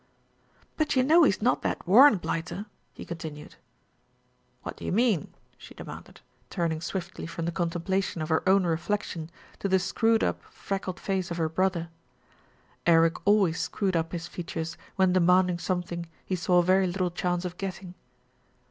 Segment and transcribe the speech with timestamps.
[0.77, 2.65] "But you know he's not that Warren blighter,"
[2.95, 3.53] he continued.
[4.63, 5.27] "What do you mean?"
[5.59, 9.29] she demanded, turning swiftly from the contemplation of her own reflection
[9.59, 11.89] to the screwed up freckled face of her brother.
[12.87, 17.45] Eric always screwed up his features when demanding some thing he saw very little chance
[17.45, 17.93] of getting.